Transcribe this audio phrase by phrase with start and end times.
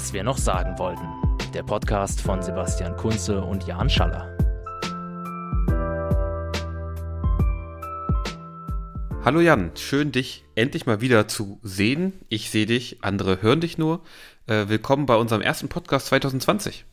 [0.00, 1.06] was wir noch sagen wollten.
[1.52, 4.34] Der Podcast von Sebastian Kunze und Jan Schaller.
[9.22, 12.14] Hallo Jan, schön dich endlich mal wieder zu sehen.
[12.30, 14.00] Ich sehe dich, andere hören dich nur.
[14.46, 16.86] Äh, willkommen bei unserem ersten Podcast 2020.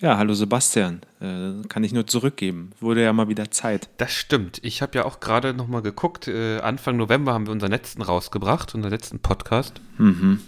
[0.00, 1.02] Ja, hallo Sebastian.
[1.20, 2.70] Äh, kann ich nur zurückgeben.
[2.80, 3.90] Wurde ja mal wieder Zeit.
[3.98, 4.60] Das stimmt.
[4.64, 6.26] Ich habe ja auch gerade noch mal geguckt.
[6.26, 9.82] Äh, Anfang November haben wir unseren letzten rausgebracht, unseren letzten Podcast.
[9.98, 10.40] Mhm.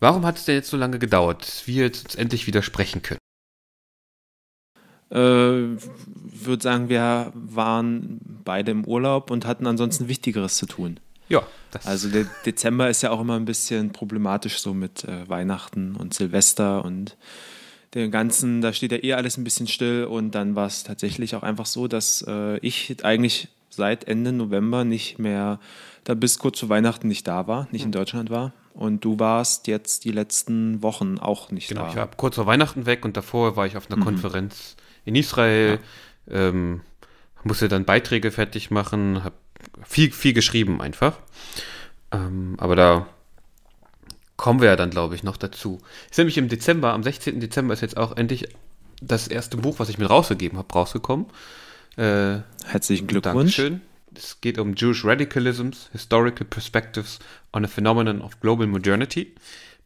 [0.00, 3.20] Warum hat es denn jetzt so lange gedauert, dass wir jetzt endlich wieder sprechen können?
[5.10, 10.98] Äh, würde sagen, wir waren beide im Urlaub und hatten ansonsten Wichtigeres zu tun.
[11.28, 11.46] Ja.
[11.84, 16.12] also der Dezember ist ja auch immer ein bisschen problematisch so mit äh, Weihnachten und
[16.12, 17.16] Silvester und
[17.94, 21.36] den ganzen, da steht ja eh alles ein bisschen still und dann war es tatsächlich
[21.36, 25.60] auch einfach so, dass äh, ich eigentlich seit Ende November nicht mehr,
[26.02, 27.92] da bis kurz zu Weihnachten nicht da war, nicht in hm.
[27.92, 28.52] Deutschland war.
[28.80, 31.88] Und du warst jetzt die letzten Wochen auch nicht genau, da.
[31.88, 34.04] Genau, ich war kurz vor Weihnachten weg und davor war ich auf einer mhm.
[34.04, 35.80] Konferenz in Israel,
[36.26, 36.48] ja.
[36.48, 36.80] ähm,
[37.44, 39.34] musste dann Beiträge fertig machen, habe
[39.86, 41.18] viel, viel geschrieben einfach.
[42.10, 43.06] Ähm, aber da
[44.38, 45.82] kommen wir ja dann, glaube ich, noch dazu.
[46.10, 47.38] Ist nämlich im Dezember, am 16.
[47.38, 48.48] Dezember ist jetzt auch endlich
[49.02, 51.26] das erste Buch, was ich mit rausgegeben habe, rausgekommen.
[51.98, 53.56] Äh, Herzlichen Glückwunsch.
[53.58, 53.82] Dankeschön.
[54.14, 57.18] Es geht um Jewish Radicalisms, Historical Perspectives
[57.52, 59.34] on a Phenomenon of Global Modernity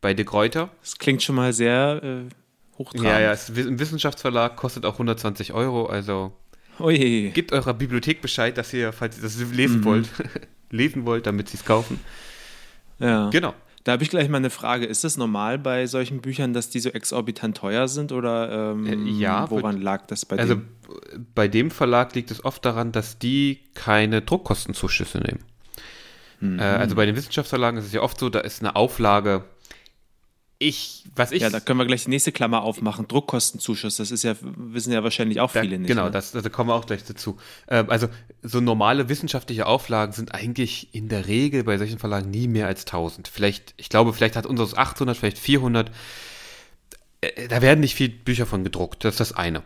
[0.01, 0.71] bei De Gruyter.
[0.81, 3.09] Das klingt schon mal sehr äh, hochtrabend.
[3.09, 6.33] Ja, ja, es ist ein Wissenschaftsverlag, kostet auch 120 Euro, also
[6.79, 7.31] Oje.
[7.31, 9.85] gebt eurer Bibliothek Bescheid, dass ihr, falls ihr das lesen mhm.
[9.85, 10.09] wollt,
[10.71, 12.01] lesen wollt, damit sie es kaufen.
[12.99, 13.31] Ja.
[13.31, 13.55] Genau.
[13.85, 14.87] Da habe ich gleich mal eine Frage.
[14.87, 19.11] Ist es normal bei solchen Büchern, dass die so exorbitant teuer sind oder ähm, äh,
[19.11, 20.69] ja, woran lag das bei also, dem?
[20.89, 21.01] Also
[21.35, 25.45] bei dem Verlag liegt es oft daran, dass die keine Druckkostenzuschüsse nehmen.
[26.41, 26.61] Mhm.
[26.61, 29.45] Also bei den Wissenschaftsverlagen ist es ja oft so, da ist eine Auflage
[30.65, 31.43] ich, was ich.
[31.43, 33.07] Ja, da können wir gleich die nächste Klammer aufmachen.
[33.07, 35.89] Druckkostenzuschuss, das ist ja, wissen ja wahrscheinlich auch viele da, nicht.
[35.89, 36.11] Genau, ne?
[36.11, 37.37] das, da kommen wir auch gleich dazu.
[37.69, 38.09] Ähm, also,
[38.43, 42.87] so normale wissenschaftliche Auflagen sind eigentlich in der Regel bei solchen Verlagen nie mehr als
[42.87, 43.29] 1000.
[43.29, 45.91] Vielleicht, ich glaube, vielleicht hat unseres 800, vielleicht 400.
[47.21, 49.63] Äh, da werden nicht viele Bücher von gedruckt, das ist das eine.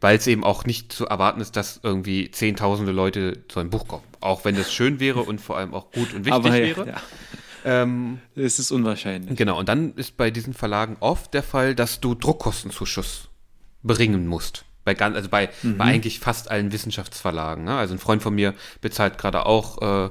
[0.00, 3.88] Weil es eben auch nicht zu erwarten ist, dass irgendwie zehntausende Leute so ein Buch
[3.88, 4.04] kommen.
[4.20, 6.86] Auch wenn das schön wäre und vor allem auch gut und wichtig Aber, wäre.
[6.86, 7.02] Ja.
[7.64, 9.36] Ähm, es ist unwahrscheinlich.
[9.36, 13.28] Genau, und dann ist bei diesen Verlagen oft der Fall, dass du Druckkostenzuschuss
[13.82, 14.64] bringen musst.
[14.84, 15.76] Bei, ganz, also bei, mhm.
[15.76, 17.64] bei eigentlich fast allen Wissenschaftsverlagen.
[17.64, 17.76] Ne?
[17.76, 20.10] Also ein Freund von mir bezahlt gerade auch äh,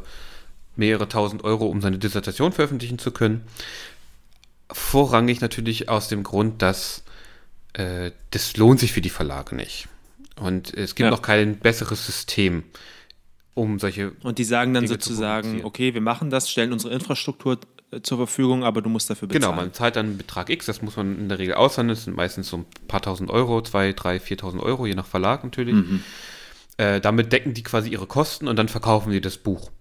[0.75, 3.41] mehrere tausend Euro, um seine Dissertation veröffentlichen zu können.
[4.71, 7.03] Vorrangig natürlich aus dem Grund, dass
[7.73, 9.87] äh, das lohnt sich für die Verlage nicht.
[10.39, 11.11] Und es gibt ja.
[11.11, 12.63] noch kein besseres System,
[13.53, 14.13] um solche.
[14.23, 17.59] Und die sagen dann Dinge sozusagen, okay, wir machen das, stellen unsere Infrastruktur
[17.91, 19.41] äh, zur Verfügung, aber du musst dafür bezahlen.
[19.41, 22.05] Genau, man zahlt dann einen Betrag X, das muss man in der Regel aushandeln, das
[22.05, 25.75] sind meistens so ein paar tausend Euro, zwei, drei, viertausend Euro, je nach Verlag natürlich.
[25.75, 26.03] Mhm.
[26.77, 29.71] Äh, damit decken die quasi ihre Kosten und dann verkaufen sie das Buch.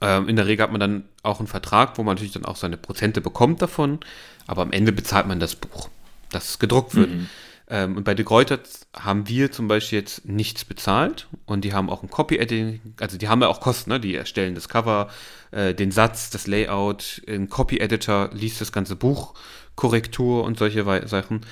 [0.00, 2.56] Ähm, in der Regel hat man dann auch einen Vertrag, wo man natürlich dann auch
[2.56, 4.00] seine Prozente bekommt davon,
[4.46, 5.90] aber am Ende bezahlt man das Buch,
[6.30, 7.10] das gedruckt wird.
[7.10, 7.28] Mhm.
[7.72, 8.58] Ähm, und bei De Gruyter
[8.94, 13.28] haben wir zum Beispiel jetzt nichts bezahlt und die haben auch ein Copy-Editing, also die
[13.28, 13.98] haben ja auch Kosten, ne?
[13.98, 15.08] die erstellen das Cover,
[15.52, 19.32] äh, den Satz, das Layout, ein Copy-Editor liest das ganze Buch,
[19.74, 21.46] Korrektur und solche We Sachen.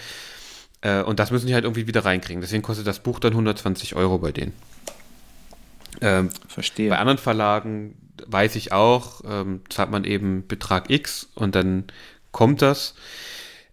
[0.83, 2.43] Äh, und das müssen die halt irgendwie wieder reinkriegen.
[2.43, 4.53] Deswegen kostet das Buch dann 120 Euro bei denen.
[6.03, 6.91] Ähm, Verstehe.
[6.91, 11.85] Bei anderen Verlagen weiß ich auch, ähm, zahlt man eben Betrag X und dann
[12.31, 12.95] kommt das.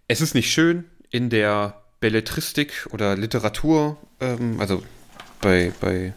[0.08, 4.82] Es ist nicht schön in der Belletristik oder Literatur, ähm, also
[5.40, 6.12] bei, bei,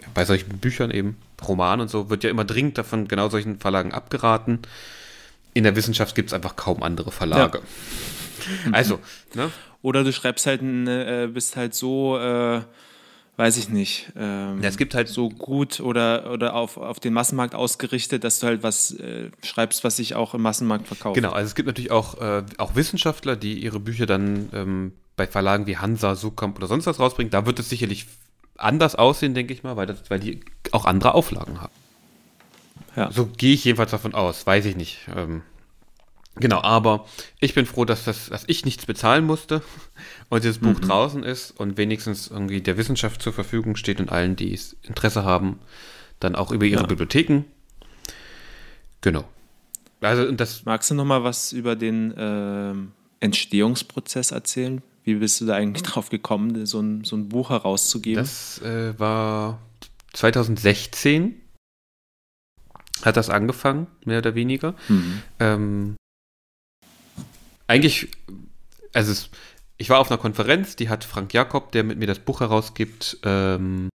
[0.00, 1.16] ja, bei solchen Büchern eben,
[1.46, 4.60] Romanen und so, wird ja immer dringend davon genau solchen Verlagen abgeraten.
[5.54, 7.58] In der Wissenschaft gibt es einfach kaum andere Verlage.
[8.66, 8.72] Ja.
[8.72, 9.00] Also,
[9.34, 9.50] ne?
[9.82, 12.60] Oder du schreibst halt, äh, bist halt so, äh,
[13.36, 17.14] weiß ich nicht, ähm, ja, es gibt halt so gut oder, oder auf, auf den
[17.14, 21.14] Massenmarkt ausgerichtet, dass du halt was äh, schreibst, was sich auch im Massenmarkt verkauft.
[21.14, 25.26] Genau, also es gibt natürlich auch, äh, auch Wissenschaftler, die ihre Bücher dann ähm, bei
[25.26, 27.30] Verlagen wie Hansa, Sukamp oder sonst was rausbringen.
[27.30, 28.06] Da wird es sicherlich
[28.56, 30.40] anders aussehen, denke ich mal, weil, das, weil die
[30.72, 31.74] auch andere Auflagen haben.
[32.96, 33.12] Ja.
[33.12, 35.08] So gehe ich jedenfalls davon aus, weiß ich nicht.
[35.14, 35.42] Ähm,
[36.36, 37.06] Genau, aber
[37.40, 39.62] ich bin froh, dass, das, dass ich nichts bezahlen musste
[40.30, 40.80] und dieses Buch mhm.
[40.80, 45.24] draußen ist und wenigstens irgendwie der Wissenschaft zur Verfügung steht und allen, die es Interesse
[45.24, 45.58] haben,
[46.20, 46.86] dann auch über ihre ja.
[46.86, 47.42] Bibliotheken.
[49.02, 49.24] Genau.
[50.00, 52.74] Also das Magst du noch mal was über den äh,
[53.20, 54.82] Entstehungsprozess erzählen?
[55.02, 58.22] Wie bist du da eigentlich drauf gekommen, so ein, so ein Buch herauszugeben?
[58.22, 59.58] Das äh, war
[60.12, 61.40] 2016
[63.02, 64.74] hat das angefangen, mehr oder weniger.
[64.88, 65.22] Mhm.
[65.38, 65.96] Ähm,
[67.66, 68.08] eigentlich,
[68.92, 69.30] also es,
[69.78, 73.18] ich war auf einer Konferenz, die hat Frank Jakob, der mit mir das Buch herausgibt,
[73.22, 73.88] ähm,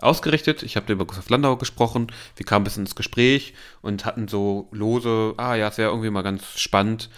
[0.00, 0.62] ausgerichtet.
[0.62, 2.08] Ich habe über Gustav Landau gesprochen.
[2.36, 6.10] Wir kamen ein bisschen ins Gespräch und hatten so lose, ah ja, es wäre irgendwie
[6.10, 7.10] mal ganz spannend,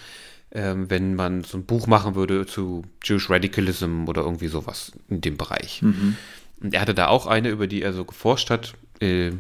[0.53, 5.21] ähm, wenn man so ein Buch machen würde zu Jewish Radicalism oder irgendwie sowas in
[5.21, 5.83] dem Bereich.
[5.83, 6.17] Mhm.
[6.61, 9.33] Und er hatte da auch eine, über die er so geforscht hat, äh,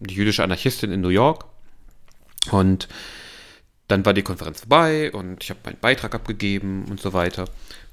[0.00, 1.44] die jüdische Anarchistin in New York.
[2.50, 2.88] Und
[3.88, 7.46] dann war die Konferenz vorbei und ich habe meinen Beitrag abgegeben und so weiter.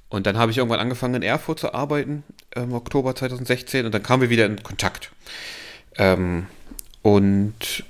[0.09, 2.23] Und dann habe ich irgendwann angefangen in Erfurt zu arbeiten,
[2.55, 5.11] im Oktober 2016, und dann kamen wir wieder in Kontakt.
[5.97, 6.45] Ähm,
[7.01, 7.83] und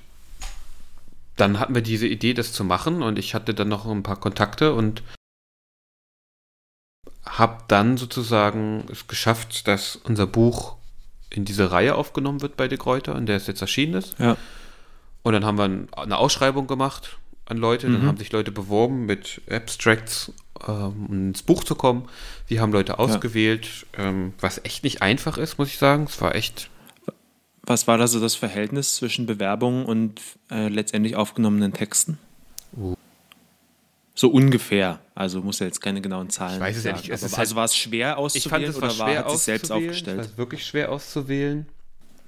[1.38, 4.20] dann hatten wir diese Idee, das zu machen, und ich hatte dann noch ein paar
[4.20, 5.04] Kontakte und
[7.26, 10.76] habe dann sozusagen es geschafft, dass unser Buch
[11.30, 14.18] in diese Reihe aufgenommen wird bei De Kräuter, in der es jetzt erschienen ist.
[14.20, 14.38] Ja.
[15.24, 18.08] Und dann haben wir eine Ausschreibung gemacht an Leute, dann mhm.
[18.08, 20.32] haben sich Leute beworben mit Abstracts
[20.68, 22.08] ähm, ins Buch zu kommen.
[22.48, 24.06] Wir haben Leute ausgewählt, ja.
[24.06, 26.06] ähm, was echt nicht einfach ist, muss ich sagen.
[26.06, 26.70] Es war echt.
[27.68, 32.18] Was war da so das Verhältnis zwischen Bewerbungen und äh, letztendlich aufgenommenen Texten?
[32.76, 32.96] Uh.
[34.16, 35.02] So ungefähr.
[35.14, 36.56] Also muss ja jetzt keine genauen Zahlen.
[36.56, 37.10] Ich weiß es ja nicht.
[37.10, 39.40] Es also halt, war es schwer auszuwählen ich fand, es war oder schwer war, hat
[39.40, 40.20] selbst aufgestellt?
[40.22, 41.68] Es war wirklich schwer auszuwählen.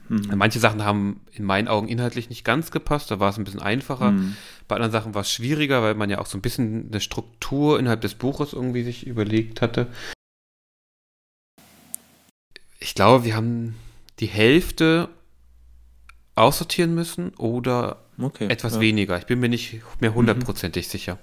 [0.10, 0.30] Mhm.
[0.36, 3.62] Manche Sachen haben in meinen Augen inhaltlich nicht ganz gepasst, da war es ein bisschen
[3.62, 4.12] einfacher.
[4.12, 4.36] Mhm.
[4.68, 7.80] Bei anderen Sachen war es schwieriger, weil man ja auch so ein bisschen eine Struktur
[7.80, 9.88] innerhalb des Buches irgendwie sich überlegt hatte.
[12.80, 13.76] Ich glaube, wir haben
[14.20, 15.10] die Hälfte
[16.40, 18.82] aussortieren müssen oder okay, etwas ja.
[18.82, 19.18] weniger.
[19.18, 20.92] Ich bin mir nicht mehr hundertprozentig mhm.
[20.92, 21.18] sicher.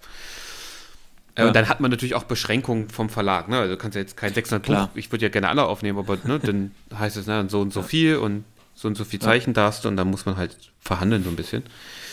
[1.34, 1.48] Äh, ja.
[1.48, 3.48] Und dann hat man natürlich auch Beschränkungen vom Verlag.
[3.48, 3.58] Ne?
[3.58, 6.18] Also du kannst ja jetzt kein 600 Buch, ich würde ja gerne alle aufnehmen, aber
[6.24, 9.50] ne, dann heißt es ne, so und so viel und so und so viel Zeichen
[9.50, 9.54] ja.
[9.54, 11.62] darfst du und dann muss man halt verhandeln so ein bisschen.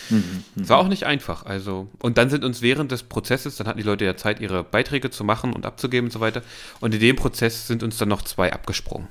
[0.09, 1.45] Mhm, es war auch nicht einfach.
[1.45, 4.63] Also, und dann sind uns während des Prozesses, dann hatten die Leute ja Zeit, ihre
[4.63, 6.41] Beiträge zu machen und abzugeben und so weiter.
[6.81, 9.07] Und in dem Prozess sind uns dann noch zwei abgesprungen.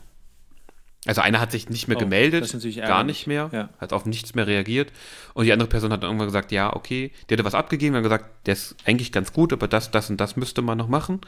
[1.05, 3.69] Also einer hat sich nicht mehr oh, gemeldet, gar nicht mehr, ja.
[3.79, 4.93] hat auf nichts mehr reagiert.
[5.35, 8.05] Und die andere Person hat dann irgendwann gesagt, ja, okay, die hatte was abgegeben, und
[8.05, 11.17] gesagt, der ist eigentlich ganz gut, aber das, das und das müsste man noch machen.
[11.17, 11.25] Und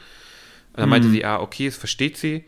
[0.77, 0.91] dann mhm.
[0.91, 2.45] meinte sie, ja, okay, es versteht sie,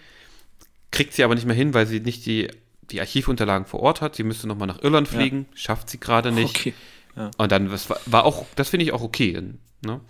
[0.92, 2.50] kriegt sie aber nicht mehr hin, weil sie nicht die
[2.92, 4.16] die Archivunterlagen vor Ort hat.
[4.16, 5.58] Sie müsste nochmal nach Irland fliegen, ja.
[5.58, 6.56] schafft sie gerade nicht.
[6.56, 6.74] Okay.
[7.16, 7.32] Ja.
[7.38, 9.42] Und dann, das war, war auch, das finde ich auch okay.
[9.82, 10.02] Ne?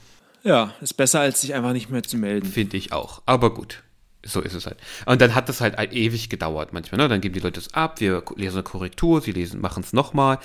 [0.43, 2.47] Ja, ist besser, als sich einfach nicht mehr zu melden.
[2.47, 3.21] Finde ich auch.
[3.25, 3.83] Aber gut,
[4.27, 4.77] so ist es halt.
[5.05, 6.99] Und dann hat das halt ewig gedauert manchmal.
[6.99, 7.07] Ne?
[7.07, 10.39] Dann geben die Leute es ab, wir lesen eine Korrektur, sie lesen, machen es nochmal.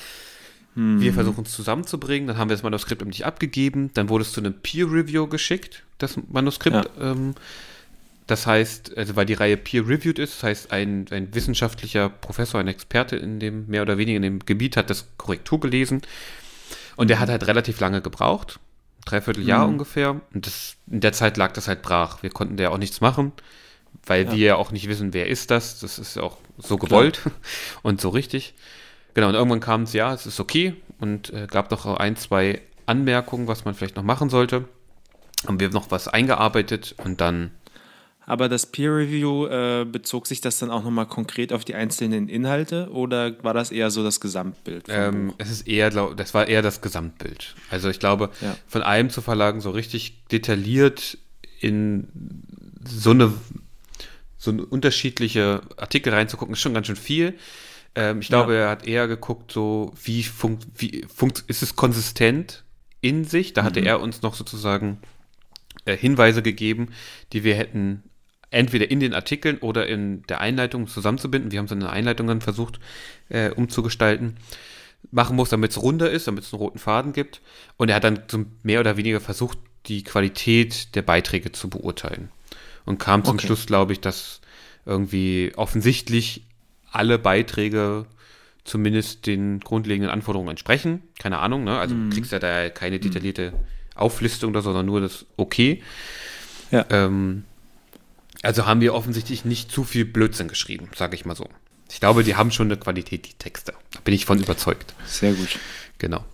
[0.75, 1.00] Hm.
[1.00, 4.40] Wir versuchen es zusammenzubringen, dann haben wir das Manuskript nicht abgegeben, dann wurde es zu
[4.40, 6.90] einem Peer Review geschickt, das Manuskript.
[6.99, 7.11] Ja.
[7.12, 7.34] Ähm,
[8.26, 12.69] das heißt, also weil die Reihe peer-reviewed ist, das heißt, ein, ein wissenschaftlicher Professor, ein
[12.69, 16.02] Experte in dem, mehr oder weniger in dem Gebiet hat das Korrektur gelesen.
[16.96, 18.61] Und der hat halt relativ lange gebraucht.
[19.05, 19.75] Dreiviertel Jahr mhm.
[19.75, 20.20] ungefähr.
[20.32, 22.23] Und das, in der Zeit lag das halt brach.
[22.23, 23.32] Wir konnten da auch nichts machen,
[24.06, 24.32] weil ja.
[24.32, 25.80] wir ja auch nicht wissen, wer ist das.
[25.80, 27.34] Das ist auch so gewollt Klar.
[27.82, 28.54] und so richtig.
[29.14, 30.74] Genau, und irgendwann kam es, ja, es ist okay.
[30.98, 34.64] Und äh, gab noch ein, zwei Anmerkungen, was man vielleicht noch machen sollte.
[35.46, 37.50] Haben wir noch was eingearbeitet und dann
[38.24, 42.28] aber das Peer Review, äh, bezog sich das dann auch nochmal konkret auf die einzelnen
[42.28, 44.86] Inhalte oder war das eher so das Gesamtbild?
[44.88, 47.55] Ähm, es ist eher, das war eher das Gesamtbild.
[47.70, 48.56] Also ich glaube, ja.
[48.67, 51.19] von einem zu verlagen so richtig detailliert
[51.60, 52.08] in
[52.84, 53.32] so eine,
[54.43, 57.34] so unterschiedliche Artikel reinzugucken, ist schon ganz schön viel.
[57.94, 58.61] Ähm, ich glaube, ja.
[58.61, 62.65] er hat eher geguckt, so wie, funkt, wie funkt, ist es konsistent
[63.01, 63.53] in sich?
[63.53, 63.87] Da hatte mhm.
[63.87, 64.99] er uns noch sozusagen
[65.84, 66.89] äh, Hinweise gegeben,
[67.32, 68.03] die wir hätten
[68.51, 71.53] entweder in den Artikeln oder in der Einleitung zusammenzubinden.
[71.53, 72.81] Wir haben es in der Einleitung dann versucht
[73.29, 74.39] äh, umzugestalten.
[75.13, 77.43] Machen muss, damit es runder ist, damit es einen roten Faden gibt.
[77.77, 78.22] Und er hat dann
[78.65, 82.31] mehr oder weniger versucht, die Qualität der Beiträge zu beurteilen.
[82.84, 83.46] Und kam zum okay.
[83.46, 84.41] Schluss, glaube ich, dass
[84.84, 86.44] irgendwie offensichtlich
[86.91, 88.06] alle Beiträge
[88.65, 91.03] zumindest den grundlegenden Anforderungen entsprechen.
[91.19, 91.79] Keine Ahnung, ne?
[91.79, 93.03] Also du kriegst ja da keine mhm.
[93.03, 93.53] detaillierte
[93.94, 95.82] Auflistung oder, sondern nur das Okay.
[96.70, 96.86] Ja.
[96.91, 97.44] Ähm,
[98.43, 101.48] also haben wir offensichtlich nicht zu viel Blödsinn geschrieben, sage ich mal so.
[101.91, 103.74] Ich glaube, die haben schon eine Qualität, die Texte.
[103.93, 104.94] Da bin ich von überzeugt.
[105.05, 105.58] Sehr gut.
[105.98, 106.24] Genau.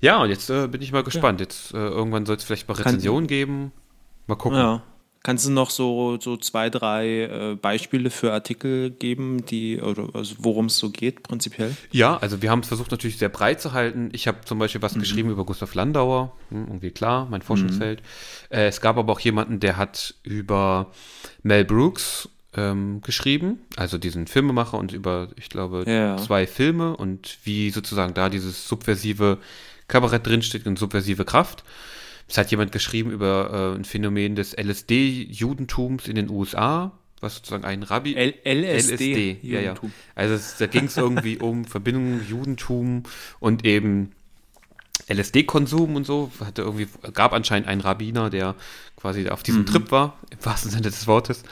[0.00, 1.40] Ja, und jetzt äh, bin ich mal gespannt.
[1.40, 1.44] Ja.
[1.44, 3.72] Jetzt äh, irgendwann soll es vielleicht mal Rezensionen geben.
[4.26, 4.58] Mal gucken.
[4.58, 4.82] Ja.
[5.22, 10.36] Kannst du noch so, so zwei, drei äh, Beispiele für Artikel geben, die, oder also
[10.38, 11.76] worum es so geht, prinzipiell?
[11.92, 14.08] Ja, also wir haben es versucht natürlich sehr breit zu halten.
[14.12, 15.00] Ich habe zum Beispiel was mhm.
[15.00, 18.00] geschrieben über Gustav Landauer, hm, irgendwie klar, mein Forschungsfeld.
[18.00, 18.56] Mhm.
[18.56, 20.90] Äh, es gab aber auch jemanden, der hat über
[21.42, 26.16] Mel Brooks ähm, geschrieben, also diesen Filmemacher und über, ich glaube, ja.
[26.16, 29.36] zwei Filme und wie sozusagen da dieses subversive
[29.86, 31.62] Kabarett drinsteht und subversive Kraft.
[32.30, 37.64] Es hat jemand geschrieben über äh, ein Phänomen des LSD-Judentums in den USA, was sozusagen
[37.64, 38.14] ein Rabbi.
[38.14, 39.74] L LSD, LSD ja, ja.
[40.14, 43.02] Also es, da ging es irgendwie um Verbindungen Judentum
[43.40, 44.12] und eben
[45.08, 46.30] LSD-Konsum und so.
[46.38, 48.54] Hatte irgendwie, gab anscheinend einen Rabbiner, der
[48.94, 49.66] quasi auf diesem mhm.
[49.66, 51.42] Trip war, im wahrsten Sinne des Wortes.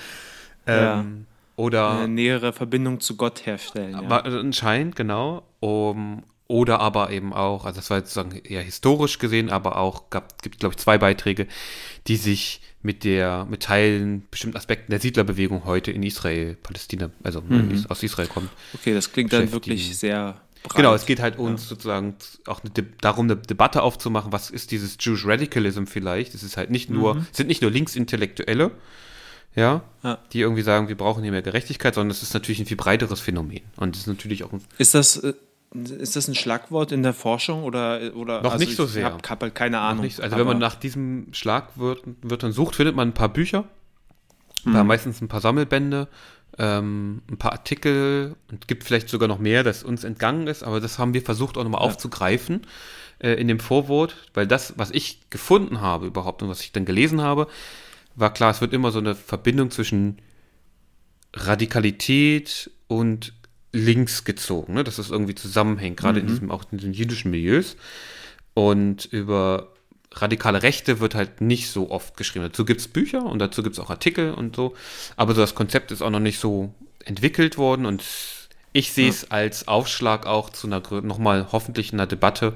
[0.65, 1.01] Ja.
[1.01, 3.95] Ähm, oder eine nähere Verbindung zu Gott herstellen.
[3.95, 4.21] Ja.
[4.21, 5.43] anscheinend, genau.
[5.59, 10.11] Um, oder aber eben auch, also das war jetzt sozusagen eher historisch gesehen, aber auch
[10.11, 11.47] gab, gibt, glaube ich, zwei Beiträge,
[12.07, 17.43] die sich mit der, mit Teilen, bestimmten Aspekten der Siedlerbewegung heute in Israel, Palästina, also
[17.43, 17.85] mhm.
[17.89, 18.49] aus Israel kommt.
[18.73, 20.77] Okay, das klingt dann wirklich sehr breit.
[20.77, 21.69] Genau, es geht halt uns ja.
[21.69, 26.35] sozusagen auch eine darum, eine Debatte aufzumachen, was ist dieses Jewish Radicalism vielleicht?
[26.35, 27.27] Es ist halt nicht nur, mhm.
[27.33, 28.71] sind nicht nur Linksintellektuelle,
[29.55, 32.67] ja, ja, die irgendwie sagen, wir brauchen hier mehr Gerechtigkeit, sondern es ist natürlich ein
[32.67, 33.63] viel breiteres Phänomen.
[33.77, 35.35] Und es ist natürlich auch ein Ist das, äh,
[35.75, 39.15] ist das ein Schlagwort in der Forschung oder, oder noch also nicht so sehr?
[39.23, 40.05] Ich habe halt keine Ahnung.
[40.05, 43.65] Nicht, also wenn man nach diesem Schlagwörtern sucht, findet man ein paar Bücher,
[44.65, 44.87] mhm.
[44.87, 46.09] meistens ein paar Sammelbände,
[46.59, 50.81] ähm, ein paar Artikel und gibt vielleicht sogar noch mehr, das uns entgangen ist, aber
[50.81, 51.87] das haben wir versucht auch nochmal ja.
[51.87, 52.63] aufzugreifen
[53.19, 56.87] äh, in dem Vorwort, weil das, was ich gefunden habe überhaupt und was ich dann
[56.87, 57.47] gelesen habe,
[58.17, 60.19] war klar, es wird immer so eine Verbindung zwischen
[61.35, 63.35] Radikalität und
[63.79, 64.85] links gezogen, ne?
[64.85, 66.27] dass das irgendwie zusammenhängt, gerade mhm.
[66.27, 67.77] in diesem, auch in diesen jüdischen Milieus.
[68.55, 69.69] Und über
[70.13, 72.45] radikale Rechte wird halt nicht so oft geschrieben.
[72.45, 74.75] Dazu gibt es Bücher und dazu gibt es auch Artikel und so.
[75.17, 78.03] Aber so das Konzept ist auch noch nicht so entwickelt worden und
[78.73, 79.29] ich sehe es ja.
[79.31, 82.55] als Aufschlag auch zu einer nochmal hoffentlich einer Debatte,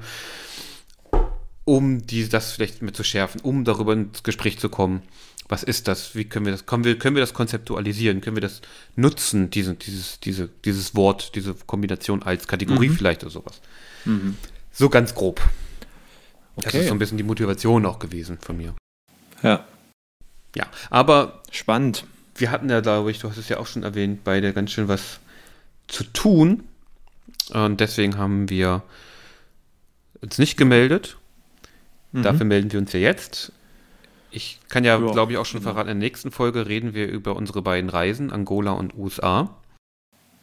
[1.65, 5.01] um die, das vielleicht mit zu schärfen, um darüber ins Gespräch zu kommen,
[5.49, 6.15] was ist das?
[6.15, 8.21] Wie können wir das, können wir, können wir das konzeptualisieren?
[8.21, 8.61] Können wir das
[8.95, 12.95] nutzen, diese, dieses, diese, dieses Wort, diese Kombination als Kategorie mhm.
[12.95, 13.61] vielleicht oder sowas?
[14.05, 14.37] Mhm.
[14.71, 15.41] So ganz grob.
[16.55, 16.69] Okay.
[16.71, 18.75] Das ist so ein bisschen die Motivation auch gewesen von mir.
[19.41, 19.65] Ja.
[20.55, 21.41] Ja, aber.
[21.51, 22.05] Spannend.
[22.35, 24.87] Wir hatten ja, glaube ich, du hast es ja auch schon erwähnt, beide ganz schön
[24.87, 25.19] was
[25.87, 26.63] zu tun.
[27.51, 28.81] Und deswegen haben wir
[30.21, 31.17] uns nicht gemeldet.
[32.11, 32.23] Mhm.
[32.23, 33.51] Dafür melden wir uns ja jetzt.
[34.33, 35.73] Ich kann ja, ja glaube ich, auch schon genau.
[35.73, 39.55] verraten, in der nächsten Folge reden wir über unsere beiden Reisen, Angola und USA.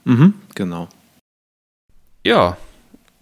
[0.05, 0.89] Mhm, genau.
[2.25, 2.57] Ja,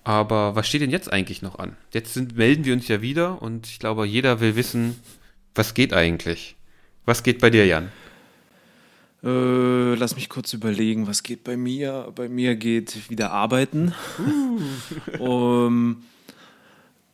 [0.04, 1.76] aber was steht denn jetzt eigentlich noch an?
[1.92, 5.00] Jetzt sind, melden wir uns ja wieder und ich glaube, jeder will wissen,
[5.54, 6.56] was geht eigentlich?
[7.04, 7.90] Was geht bei dir, Jan?
[9.24, 12.12] Äh, lass mich kurz überlegen, was geht bei mir?
[12.14, 13.94] Bei mir geht wieder arbeiten.
[15.18, 15.18] Uh.
[15.18, 16.02] um,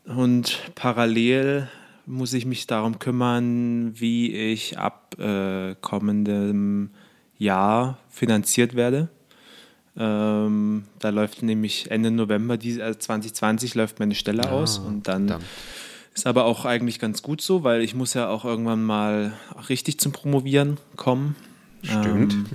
[0.04, 1.68] und parallel
[2.06, 6.90] muss ich mich darum kümmern, wie ich ab äh, kommendem
[7.38, 9.08] Jahr finanziert werde.
[9.96, 15.06] Ähm, da läuft nämlich Ende November die, also 2020 läuft meine Stelle ah, aus und
[15.06, 15.48] dann verdammt.
[16.14, 19.34] ist aber auch eigentlich ganz gut so, weil ich muss ja auch irgendwann mal
[19.68, 21.36] richtig zum Promovieren kommen.
[21.82, 22.32] Stimmt.
[22.32, 22.46] Ähm,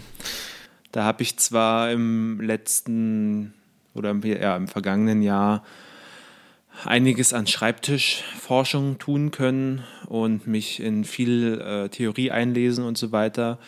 [0.91, 3.53] da habe ich zwar im letzten
[3.93, 5.63] oder ja, im vergangenen Jahr
[6.85, 13.59] einiges an Schreibtischforschung tun können und mich in viel äh, Theorie einlesen und so weiter.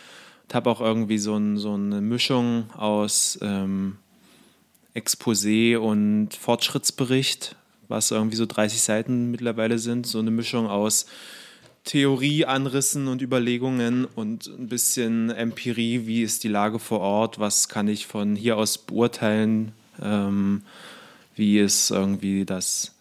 [0.44, 3.98] Und habe auch irgendwie so, ein, so eine Mischung aus ähm,
[4.96, 7.56] Exposé und Fortschrittsbericht,
[7.88, 10.06] was irgendwie so 30 Seiten mittlerweile sind.
[10.06, 11.06] So eine Mischung aus
[11.84, 17.88] Theorieanrissen und Überlegungen und ein bisschen Empirie, wie ist die Lage vor Ort, was kann
[17.88, 20.62] ich von hier aus beurteilen, ähm,
[21.36, 22.94] wie ist irgendwie das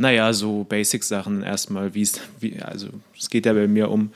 [0.00, 4.12] naja, so Basic-Sachen erstmal, wie es, wie, also es geht ja bei mir um,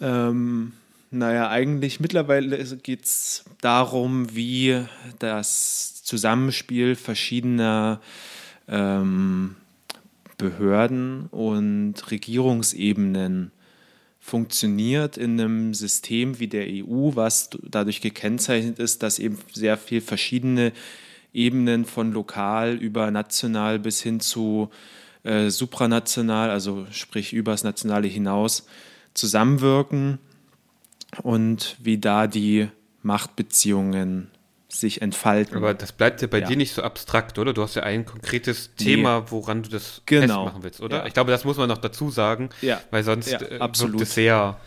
[0.00, 0.72] ähm,
[1.12, 4.84] naja, eigentlich mittlerweile geht es darum, wie
[5.20, 8.00] das Zusammenspiel verschiedener
[8.66, 9.54] ähm,
[10.38, 13.52] Behörden und Regierungsebenen
[14.18, 20.00] funktioniert in einem System wie der EU, was dadurch gekennzeichnet ist, dass eben sehr viel
[20.00, 20.72] verschiedene
[21.32, 24.70] Ebenen von lokal über national bis hin zu
[25.22, 28.66] äh, supranational, also sprich übers Nationale hinaus,
[29.14, 30.18] zusammenwirken
[31.22, 32.68] und wie da die
[33.02, 34.30] Machtbeziehungen
[34.68, 35.56] sich entfalten.
[35.56, 36.46] Aber das bleibt ja bei ja.
[36.46, 37.52] dir nicht so abstrakt, oder?
[37.52, 39.26] Du hast ja ein konkretes Thema, nee.
[39.30, 40.44] woran du das genau.
[40.44, 40.98] festmachen willst, oder?
[40.98, 41.06] Ja.
[41.06, 42.80] Ich glaube, das muss man noch dazu sagen, ja.
[42.90, 44.58] weil sonst ja, äh, wirkt es sehr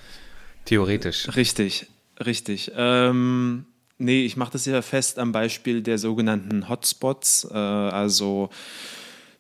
[0.65, 1.35] theoretisch.
[1.35, 1.87] Richtig,
[2.25, 2.71] richtig.
[2.75, 3.65] Ähm,
[3.99, 8.49] nee, ich mache das ja fest am Beispiel der sogenannten Hotspots, äh, also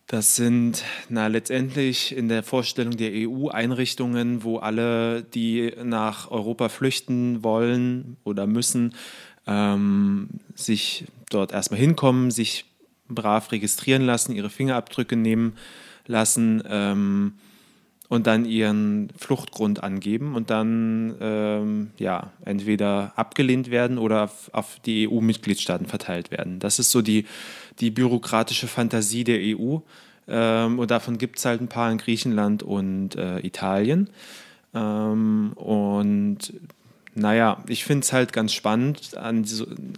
[0.05, 6.69] das sind na, letztendlich in der Vorstellung der EU Einrichtungen, wo alle, die nach Europa
[6.69, 8.95] flüchten wollen oder müssen,
[9.45, 12.65] ähm, sich dort erstmal hinkommen, sich
[13.07, 15.53] brav registrieren lassen, ihre Fingerabdrücke nehmen
[16.07, 17.33] lassen ähm,
[18.09, 24.79] und dann ihren Fluchtgrund angeben und dann ähm, ja entweder abgelehnt werden oder auf, auf
[24.83, 26.59] die EU-Mitgliedstaaten verteilt werden.
[26.59, 27.25] Das ist so die,
[27.79, 29.77] die bürokratische Fantasie der EU.
[30.27, 34.09] Ähm, und davon gibt es halt ein paar in Griechenland und äh, Italien.
[34.73, 36.53] Ähm, und
[37.13, 39.45] naja, ich finde es halt ganz spannend, an,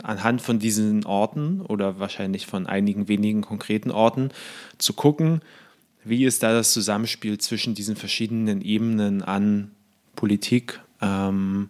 [0.03, 4.31] anhand von diesen Orten oder wahrscheinlich von einigen wenigen konkreten Orten
[4.77, 5.41] zu gucken,
[6.03, 9.71] wie ist da das Zusammenspiel zwischen diesen verschiedenen Ebenen an
[10.15, 11.69] Politik, ähm,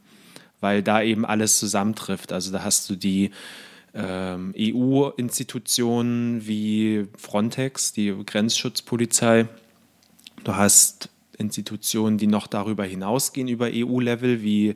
[0.60, 2.32] weil da eben alles zusammentrifft.
[2.32, 3.32] Also da hast du die
[3.94, 9.48] ähm, EU-Institutionen wie Frontex, die Grenzschutzpolizei.
[10.44, 14.76] Du hast Institutionen, die noch darüber hinausgehen, über EU-Level, wie,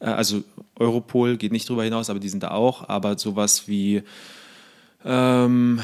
[0.00, 0.42] äh, also
[0.76, 4.02] Europol geht nicht darüber hinaus, aber die sind da auch, aber sowas wie,
[5.04, 5.80] ähm,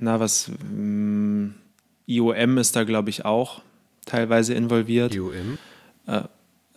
[0.00, 1.29] na, was, ähm,
[2.10, 3.62] IOM ist da, glaube ich, auch
[4.04, 5.14] teilweise involviert.
[5.14, 5.58] IOM?
[6.06, 6.22] Äh,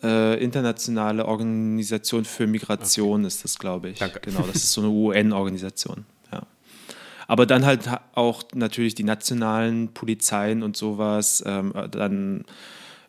[0.03, 3.27] äh, Internationale Organisation für Migration okay.
[3.27, 3.99] ist das, glaube ich.
[3.99, 4.19] Danke.
[4.21, 6.05] Genau, das ist so eine UN-Organisation.
[6.31, 6.43] Ja.
[7.27, 12.45] Aber dann halt auch natürlich die nationalen Polizeien und sowas, ähm, dann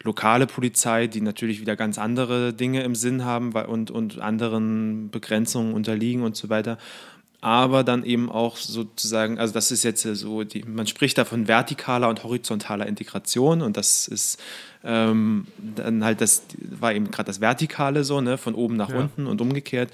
[0.02, 5.75] lokale Polizei, die natürlich wieder ganz andere Dinge im Sinn haben und, und anderen Begrenzungen
[5.75, 6.78] unterliegen und so weiter
[7.44, 11.46] aber dann eben auch sozusagen, also das ist jetzt so, die, man spricht da von
[11.46, 14.40] vertikaler und horizontaler Integration und das ist
[14.82, 18.98] ähm, dann halt, das war eben gerade das Vertikale so, ne, von oben nach ja.
[18.98, 19.90] unten und umgekehrt.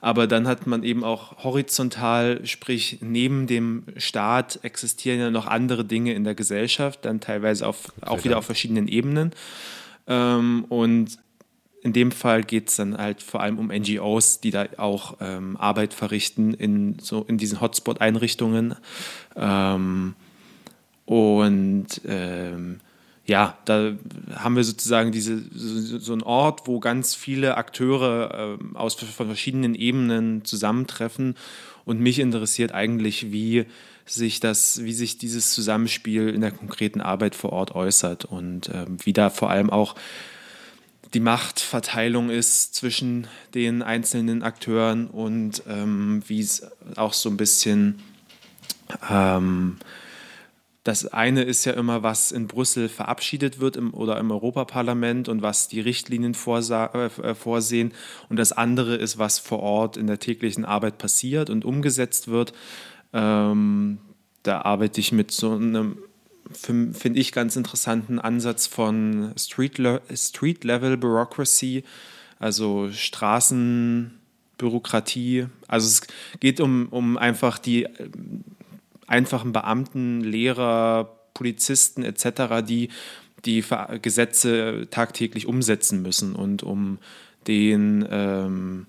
[0.00, 5.84] Aber dann hat man eben auch horizontal, sprich neben dem Staat existieren ja noch andere
[5.84, 9.32] Dinge in der Gesellschaft, dann teilweise auf, auch wieder auf verschiedenen Ebenen.
[10.06, 11.18] Ähm, und
[11.82, 15.56] in dem Fall geht es dann halt vor allem um NGOs, die da auch ähm,
[15.56, 18.76] Arbeit verrichten in, so in diesen Hotspot-Einrichtungen.
[19.34, 20.14] Ähm,
[21.04, 22.80] und ähm,
[23.26, 23.94] ja, da
[24.34, 29.26] haben wir sozusagen diese, so, so einen Ort, wo ganz viele Akteure äh, aus von
[29.26, 31.34] verschiedenen Ebenen zusammentreffen.
[31.84, 33.66] Und mich interessiert eigentlich, wie
[34.06, 38.86] sich das, wie sich dieses Zusammenspiel in der konkreten Arbeit vor Ort äußert und äh,
[39.04, 39.96] wie da vor allem auch
[41.14, 48.02] die Machtverteilung ist zwischen den einzelnen Akteuren und ähm, wie es auch so ein bisschen
[49.10, 49.76] ähm,
[50.84, 55.40] das eine ist ja immer, was in Brüssel verabschiedet wird im, oder im Europaparlament und
[55.40, 57.92] was die Richtlinien äh, äh, vorsehen.
[58.28, 62.52] Und das andere ist, was vor Ort in der täglichen Arbeit passiert und umgesetzt wird.
[63.12, 63.98] Ähm,
[64.42, 65.98] da arbeite ich mit so einem
[66.56, 69.78] finde ich, ganz interessanten Ansatz von Street,
[70.14, 71.84] Street Level Bureaucracy,
[72.38, 75.48] also Straßenbürokratie.
[75.68, 76.00] Also es
[76.40, 78.08] geht um, um einfach die äh,
[79.06, 82.88] einfachen Beamten, Lehrer, Polizisten etc., die
[83.44, 83.64] die
[84.00, 86.98] Gesetze tagtäglich umsetzen müssen und um
[87.48, 88.86] den ähm,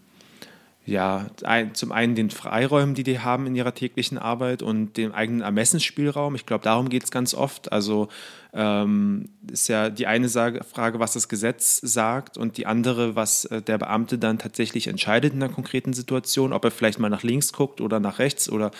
[0.85, 5.13] ja, ein, zum einen den Freiräumen, die die haben in ihrer täglichen Arbeit und dem
[5.13, 6.35] eigenen Ermessensspielraum.
[6.35, 7.71] Ich glaube, darum geht es ganz oft.
[7.71, 8.09] Also
[8.53, 13.61] ähm, ist ja die eine Frage, was das Gesetz sagt und die andere, was äh,
[13.61, 17.53] der Beamte dann tatsächlich entscheidet in einer konkreten Situation, ob er vielleicht mal nach links
[17.53, 18.71] guckt oder nach rechts oder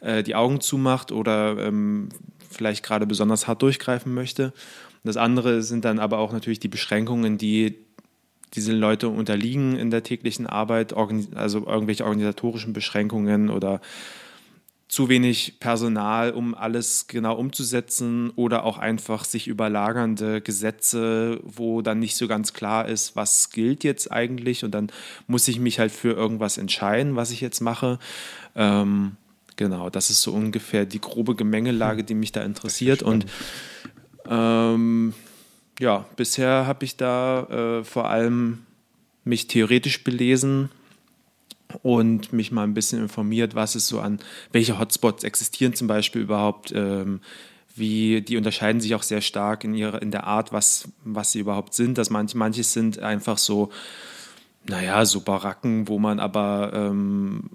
[0.00, 2.08] äh, die Augen zumacht oder ähm,
[2.48, 4.54] vielleicht gerade besonders hart durchgreifen möchte.
[5.04, 7.76] das andere sind dann aber auch natürlich die Beschränkungen, die
[8.54, 13.80] diese Leute unterliegen in der täglichen Arbeit, also irgendwelche organisatorischen Beschränkungen oder
[14.90, 22.00] zu wenig Personal, um alles genau umzusetzen oder auch einfach sich überlagernde Gesetze, wo dann
[22.00, 24.90] nicht so ganz klar ist, was gilt jetzt eigentlich und dann
[25.28, 28.00] muss ich mich halt für irgendwas entscheiden, was ich jetzt mache.
[28.56, 29.12] Ähm,
[29.54, 33.26] genau, das ist so ungefähr die grobe Gemengelage, die mich da interessiert und
[34.28, 35.14] ähm,
[35.80, 38.66] ja, bisher habe ich da äh, vor allem
[39.24, 40.68] mich theoretisch belesen
[41.82, 44.20] und mich mal ein bisschen informiert, was es so an,
[44.52, 47.20] welche Hotspots existieren zum Beispiel überhaupt, ähm,
[47.74, 51.40] wie, die unterscheiden sich auch sehr stark in, ihrer, in der Art, was, was sie
[51.40, 51.96] überhaupt sind.
[51.96, 53.70] Dass manch, manche sind einfach so,
[54.66, 57.50] naja, so Baracken, wo man aber ähm,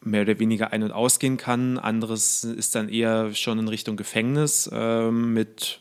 [0.00, 1.78] mehr oder weniger ein- und ausgehen kann.
[1.78, 5.80] Anderes ist dann eher schon in Richtung Gefängnis ähm, mit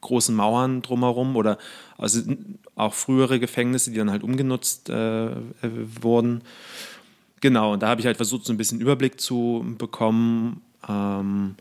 [0.00, 1.58] großen Mauern drumherum oder
[1.96, 2.22] also
[2.76, 5.34] auch frühere Gefängnisse, die dann halt umgenutzt äh, äh,
[6.00, 6.42] wurden.
[7.40, 10.62] Genau, und da habe ich halt versucht, so ein bisschen Überblick zu bekommen.
[10.88, 11.56] Ähm,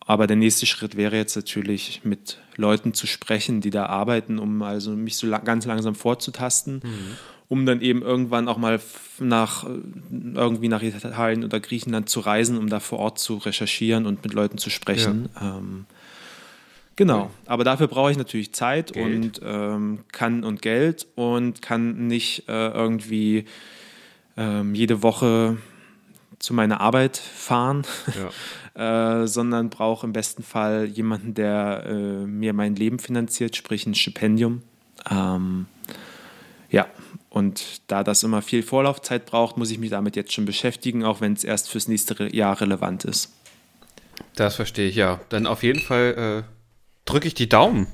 [0.00, 4.62] aber der nächste Schritt wäre jetzt natürlich, mit Leuten zu sprechen, die da arbeiten, um
[4.62, 7.16] also mich so lang, ganz langsam vorzutasten, mhm.
[7.48, 8.80] um dann eben irgendwann auch mal
[9.18, 9.66] nach
[10.10, 14.32] irgendwie nach Italien oder Griechenland zu reisen, um da vor Ort zu recherchieren und mit
[14.32, 15.28] Leuten zu sprechen.
[15.34, 15.58] Ja.
[15.58, 15.86] Ähm,
[16.96, 19.06] Genau, aber dafür brauche ich natürlich Zeit Geld.
[19.06, 23.44] und ähm, kann und Geld und kann nicht äh, irgendwie
[24.38, 25.58] ähm, jede Woche
[26.38, 27.86] zu meiner Arbeit fahren,
[28.74, 29.22] ja.
[29.22, 31.92] äh, sondern brauche im besten Fall jemanden, der äh,
[32.26, 34.62] mir mein Leben finanziert, sprich ein Stipendium.
[35.10, 35.66] Ähm,
[36.70, 36.86] ja,
[37.28, 41.20] und da das immer viel Vorlaufzeit braucht, muss ich mich damit jetzt schon beschäftigen, auch
[41.20, 43.32] wenn es erst fürs nächste Jahr relevant ist.
[44.34, 45.20] Das verstehe ich, ja.
[45.28, 46.55] Dann auf jeden Fall äh,
[47.06, 47.86] drücke ich die Daumen,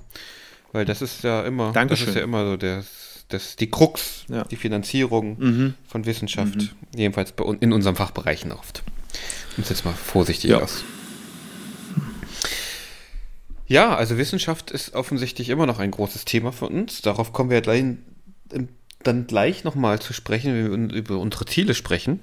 [0.73, 2.07] weil das ist ja immer, Dankeschön.
[2.07, 2.85] das ist ja immer so der,
[3.29, 4.45] das, die Krux, ja.
[4.45, 5.75] die Finanzierung mhm.
[5.87, 6.71] von Wissenschaft, mhm.
[6.97, 8.83] jedenfalls bei, in unseren Fachbereichen oft.
[9.57, 10.59] Um es jetzt mal vorsichtig ja.
[10.61, 10.85] aus.
[13.67, 17.01] Ja, also Wissenschaft ist offensichtlich immer noch ein großes Thema für uns.
[17.01, 17.85] Darauf kommen wir gleich,
[19.03, 22.21] dann gleich nochmal zu sprechen, wenn wir über unsere Ziele sprechen.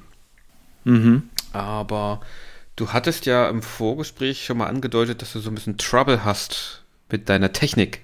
[0.84, 1.24] Mhm.
[1.52, 2.22] Aber
[2.80, 6.84] du hattest ja im Vorgespräch schon mal angedeutet, dass du so ein bisschen Trouble hast
[7.10, 8.02] mit deiner Technik.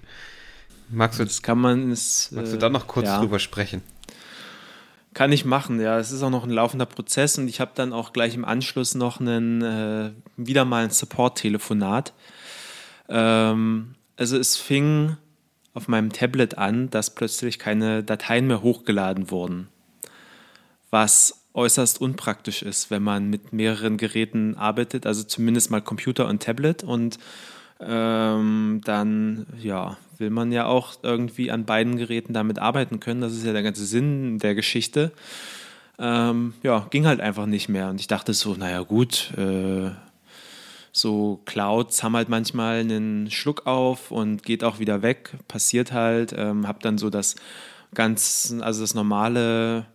[0.90, 3.20] Magst du, das kann man, ist, magst du da noch kurz ja.
[3.20, 3.82] drüber sprechen?
[5.14, 5.98] Kann ich machen, ja.
[5.98, 8.96] Es ist auch noch ein laufender Prozess und ich habe dann auch gleich im Anschluss
[8.96, 12.14] noch einen, äh, wieder mal ein Support-Telefonat.
[13.08, 15.16] Ähm, also es fing
[15.74, 19.70] auf meinem Tablet an, dass plötzlich keine Dateien mehr hochgeladen wurden.
[20.90, 26.44] Was äußerst unpraktisch ist, wenn man mit mehreren Geräten arbeitet, also zumindest mal Computer und
[26.44, 27.18] Tablet und
[27.80, 33.22] ähm, dann ja, will man ja auch irgendwie an beiden Geräten damit arbeiten können.
[33.22, 35.12] Das ist ja der ganze Sinn der Geschichte.
[35.98, 37.90] Ähm, ja, ging halt einfach nicht mehr.
[37.90, 39.92] Und ich dachte so, naja gut, äh,
[40.92, 46.34] so Clouds haben halt manchmal einen Schluck auf und geht auch wieder weg, passiert halt.
[46.38, 47.36] Ähm, hab dann so das
[47.94, 49.86] ganz, also das normale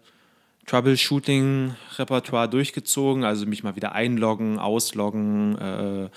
[0.70, 6.08] Troubleshooting-Repertoire durchgezogen, also mich mal wieder einloggen, ausloggen, äh,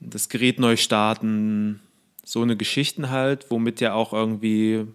[0.00, 1.80] das Gerät neu starten,
[2.24, 4.86] so eine Geschichten halt, womit ja auch irgendwie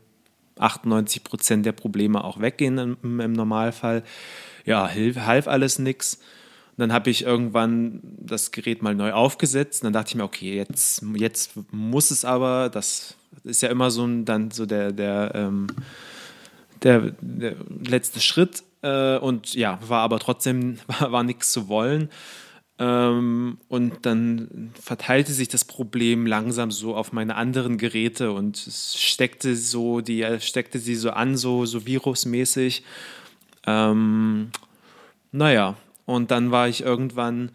[0.60, 4.04] 98 Prozent der Probleme auch weggehen im, im Normalfall.
[4.66, 6.20] Ja, hilf, half alles nichts.
[6.76, 9.82] Dann habe ich irgendwann das Gerät mal neu aufgesetzt.
[9.82, 13.92] Und dann dachte ich mir, okay, jetzt, jetzt muss es aber, das ist ja immer
[13.92, 15.68] so ein, dann so der, der, ähm,
[16.82, 18.64] der, der letzte Schritt.
[18.84, 22.10] Äh, und ja, war aber trotzdem, war, war nichts zu wollen.
[22.80, 29.00] Ähm, und dann verteilte sich das Problem langsam so auf meine anderen Geräte und es
[29.00, 32.84] steckte so, die steckte sie so an, so, so virusmäßig.
[33.66, 34.50] Ähm,
[35.32, 37.52] naja, und dann war ich irgendwann.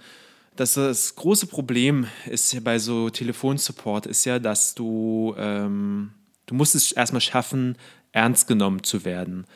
[0.56, 6.10] Das, das große Problem ist bei so Telefonsupport ist ja, dass du, ähm,
[6.46, 7.76] du musst es erstmal schaffen,
[8.12, 9.46] ernst genommen zu werden.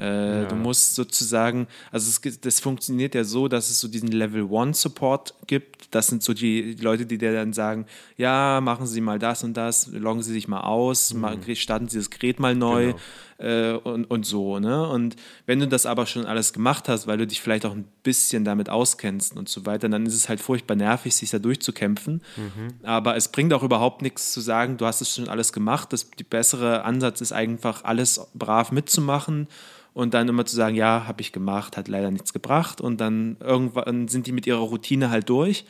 [0.00, 0.48] Äh, ja.
[0.48, 4.72] Du musst sozusagen, also es, das funktioniert ja so, dass es so diesen Level One
[4.72, 5.94] Support gibt.
[5.94, 7.84] Das sind so die, Leute, die dir dann sagen,
[8.16, 11.54] ja, machen Sie mal das und das, loggen Sie sich mal aus, mhm.
[11.54, 12.94] starten Sie das Gerät mal neu
[13.38, 13.50] genau.
[13.50, 14.58] äh, und, und so.
[14.58, 14.88] Ne?
[14.88, 17.84] Und wenn du das aber schon alles gemacht hast, weil du dich vielleicht auch ein
[18.02, 22.22] bisschen damit auskennst und so weiter, dann ist es halt furchtbar nervig, sich da durchzukämpfen.
[22.36, 22.86] Mhm.
[22.86, 25.92] Aber es bringt auch überhaupt nichts zu sagen, du hast es schon alles gemacht.
[25.92, 29.46] Das, die bessere Ansatz ist einfach, alles brav mitzumachen
[29.92, 33.36] und dann immer zu sagen, ja, habe ich gemacht, hat leider nichts gebracht und dann
[33.40, 35.64] irgendwann sind die mit ihrer Routine halt durch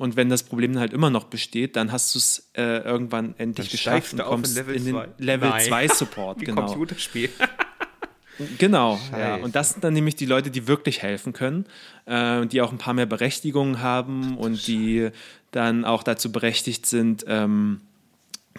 [0.00, 3.68] und wenn das Problem halt immer noch besteht, dann hast du es äh, irgendwann endlich
[3.68, 6.40] dann geschafft und kommst in, in den Level 2 Support.
[6.40, 6.66] Wie genau.
[6.66, 7.28] Computerspiel.
[8.56, 9.20] Genau, Scheiße.
[9.20, 9.36] ja.
[9.36, 11.66] Und das sind dann nämlich die Leute, die wirklich helfen können,
[12.06, 15.10] äh, die auch ein paar mehr Berechtigungen haben und die
[15.50, 17.82] dann auch dazu berechtigt sind, ähm,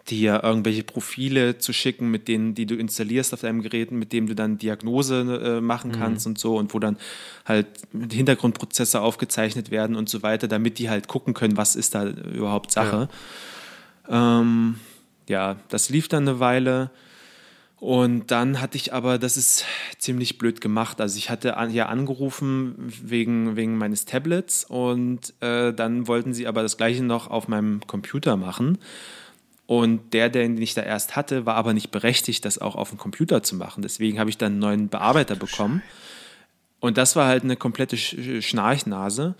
[0.07, 4.27] dir irgendwelche Profile zu schicken, mit denen, die du installierst auf deinem Gerät, mit dem
[4.27, 5.95] du dann Diagnose äh, machen mhm.
[5.95, 6.31] kannst mhm.
[6.31, 6.97] und so und wo dann
[7.45, 12.05] halt Hintergrundprozesse aufgezeichnet werden und so weiter, damit die halt gucken können, was ist da
[12.05, 13.09] überhaupt Sache.
[14.09, 14.75] Ja, ähm,
[15.27, 16.89] ja das lief dann eine Weile.
[17.81, 19.65] Und dann hatte ich aber, das ist
[19.97, 21.01] ziemlich blöd gemacht.
[21.01, 26.45] Also ich hatte an, ja angerufen wegen, wegen meines Tablets und äh, dann wollten sie
[26.45, 28.77] aber das gleiche noch auf meinem Computer machen.
[29.71, 32.97] Und der, den ich da erst hatte, war aber nicht berechtigt, das auch auf dem
[32.97, 33.81] Computer zu machen.
[33.81, 35.81] Deswegen habe ich dann einen neuen Bearbeiter bekommen.
[36.81, 39.35] Und das war halt eine komplette Schnarchnase.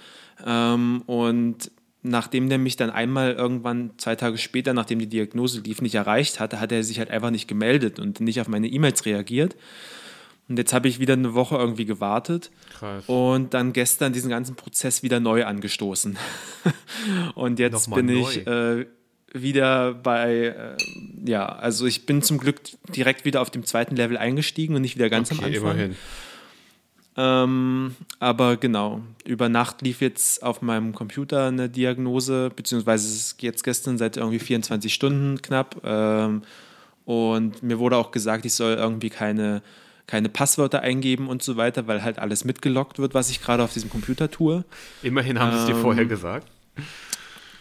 [0.45, 1.69] Ähm, und
[2.01, 6.39] nachdem der mich dann einmal irgendwann zwei Tage später, nachdem die Diagnose lief, nicht erreicht
[6.39, 9.57] hatte, hat er sich halt einfach nicht gemeldet und nicht auf meine E-Mails reagiert.
[10.47, 13.03] Und jetzt habe ich wieder eine Woche irgendwie gewartet Krass.
[13.07, 16.17] und dann gestern diesen ganzen Prozess wieder neu angestoßen.
[17.35, 18.85] und jetzt Nochmal bin ich äh,
[19.33, 20.77] wieder bei, äh,
[21.25, 22.59] ja, also ich bin zum Glück
[22.95, 25.71] direkt wieder auf dem zweiten Level eingestiegen und nicht wieder ganz okay, am Anfang.
[25.71, 25.95] Immerhin.
[27.17, 33.41] Ähm, aber genau, über Nacht lief jetzt auf meinem Computer eine Diagnose, beziehungsweise es ist
[33.41, 35.81] jetzt gestern seit irgendwie 24 Stunden knapp.
[35.83, 36.43] Ähm,
[37.05, 39.61] und mir wurde auch gesagt, ich soll irgendwie keine,
[40.07, 43.73] keine Passwörter eingeben und so weiter, weil halt alles mitgelockt wird, was ich gerade auf
[43.73, 44.63] diesem Computer tue.
[45.03, 46.47] Immerhin haben sie es dir Ähm, vorher gesagt.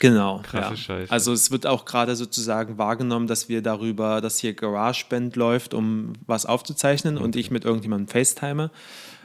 [0.01, 0.41] Genau.
[0.43, 0.77] Krasse ja.
[0.77, 1.13] Scheiße.
[1.13, 6.15] Also es wird auch gerade sozusagen wahrgenommen, dass wir darüber, dass hier GarageBand läuft, um
[6.27, 8.71] was aufzuzeichnen und ich mit irgendjemandem FaceTime.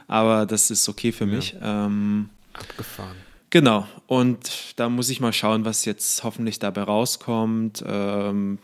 [0.06, 1.56] Aber das ist okay für mich.
[1.60, 3.16] Ähm, Abgefahren.
[3.50, 3.88] genau.
[4.06, 7.82] Und da muss ich mal schauen, was jetzt hoffentlich dabei rauskommt.
[7.86, 8.58] Ähm,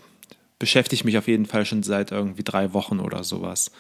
[0.59, 3.72] beschäftige mich auf jeden Fall schon seit irgendwie drei Wochen oder sowas,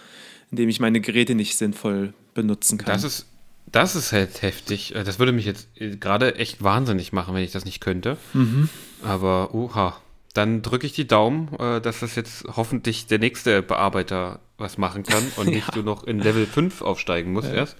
[0.50, 2.94] indem ich meine Geräte nicht sinnvoll benutzen kann.
[2.94, 3.26] Das ist,
[3.66, 4.94] das ist halt heftig.
[4.94, 8.16] Äh, Das würde mich jetzt äh, gerade echt wahnsinnig machen, wenn ich das nicht könnte.
[8.34, 8.68] Mhm.
[9.02, 9.96] Aber, uha.
[10.34, 15.02] Dann drücke ich die Daumen, äh, dass das jetzt hoffentlich der nächste Bearbeiter was machen
[15.02, 17.76] kann und nicht du noch in Level 5 aufsteigen musst erst.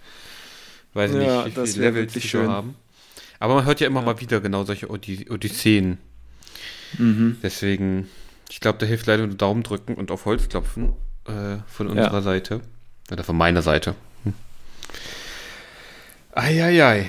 [0.92, 2.48] Weiß ich Ja, nicht, wie viele Levels die so schön.
[2.50, 2.74] haben.
[3.38, 5.96] Aber man hört ja immer mal wieder genau solche Odys Odysseen.
[6.98, 7.38] Mhm.
[7.42, 8.08] Deswegen,
[8.50, 10.92] ich glaube, da hilft leider nur Daumen drücken und auf Holz klopfen
[11.26, 12.60] äh, von unserer Seite.
[13.10, 13.94] Oder von meiner Seite.
[16.32, 17.08] Eieiei.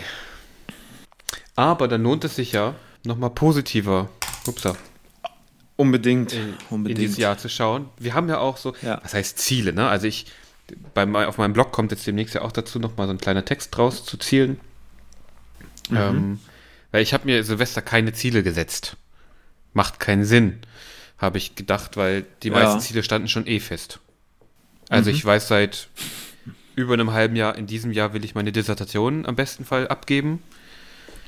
[1.56, 4.10] Aber dann lohnt es sich ja, nochmal positiver
[4.48, 4.76] upsa,
[5.76, 6.34] Unbedingt.
[6.34, 7.00] in, in Unbedingt.
[7.00, 7.90] dieses Jahr zu schauen.
[7.98, 9.00] Wir haben ja auch so, Ja.
[9.04, 9.88] was heißt Ziele, ne?
[9.88, 10.26] Also ich,
[10.94, 13.76] bei, auf meinem Blog kommt jetzt demnächst ja auch dazu nochmal so ein kleiner Text
[13.76, 14.60] draus zu Zielen.
[15.90, 15.98] Mhm.
[15.98, 16.40] Ähm,
[16.92, 18.98] weil ich habe mir Silvester keine Ziele gesetzt.
[19.74, 20.60] Macht keinen Sinn,
[21.18, 22.54] habe ich gedacht, weil die Ja.
[22.56, 24.00] meisten Ziele standen schon eh fest.
[24.90, 25.16] Also Mhm.
[25.16, 25.88] ich weiß seit
[26.76, 30.42] über einem halben Jahr, in diesem Jahr will ich meine Dissertation am besten Fall abgeben.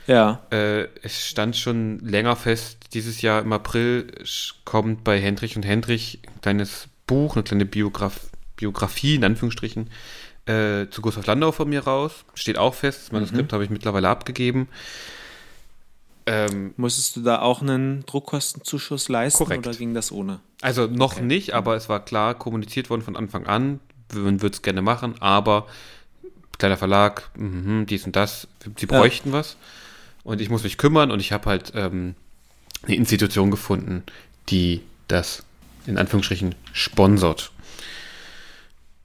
[0.07, 0.43] Ja.
[0.51, 4.07] Äh, es stand schon länger fest, dieses Jahr im April
[4.63, 8.19] kommt bei Hendrich und Hendrich ein kleines Buch, eine kleine Biograf
[8.55, 9.89] Biografie, in Anführungsstrichen,
[10.45, 12.23] äh, zu Gustav Landau von mir raus.
[12.35, 14.69] Steht auch fest, das Manuskript habe ich mittlerweile abgegeben.
[16.25, 19.67] Ähm, Musstest du da auch einen Druckkostenzuschuss leisten Korrekt.
[19.67, 20.39] oder ging das ohne?
[20.61, 23.79] also noch nicht, aber es war klar kommuniziert worden von Anfang an,
[24.13, 25.67] man würde es gerne machen, aber
[26.57, 28.99] kleiner Verlag, mhm, dies und das, sie Ja.
[28.99, 29.57] bräuchten was.
[30.23, 32.15] Und ich muss mich kümmern und ich habe halt ähm,
[32.83, 34.03] eine Institution gefunden,
[34.49, 35.43] die das
[35.85, 37.51] in Anführungsstrichen sponsort.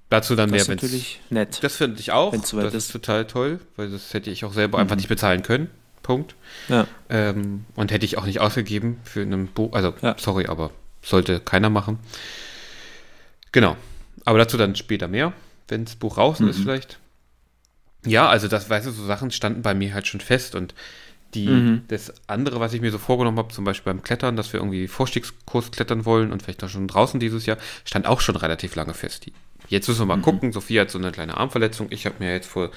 [0.08, 1.58] Dazu dann Das mehr, ist wenn es natürlich nett.
[1.62, 2.32] Das finde ich auch.
[2.32, 2.92] Das ist ist.
[2.92, 5.70] total toll, weil das hätte ich auch selber einfach nicht bezahlen können.
[6.02, 6.34] Punkt.
[6.68, 6.86] Ja.
[7.10, 9.72] Ähm, und hätte ich auch nicht ausgegeben für ein Buch.
[9.74, 10.16] Also, Ja.
[10.18, 10.70] sorry, aber
[11.02, 11.98] sollte keiner machen.
[13.52, 13.76] Genau.
[14.24, 15.32] Aber dazu dann später mehr,
[15.68, 16.98] wenn das Buch draußen ist vielleicht.
[18.06, 20.74] Ja, also das, weißt du, so Sachen standen bei mir halt schon fest und
[21.34, 21.82] die, Mhm.
[21.88, 24.88] das andere, was ich mir so vorgenommen habe, zum Beispiel beim Klettern, dass wir irgendwie
[24.88, 28.94] Vorstiegskurs klettern wollen und vielleicht auch schon draußen dieses Jahr, stand auch schon relativ lange
[28.94, 29.26] fest.
[29.68, 30.50] Jetzt müssen wir mal gucken.
[30.52, 31.86] Sophie hat so eine kleine Armverletzung.
[31.90, 32.70] Ich habe mir jetzt vor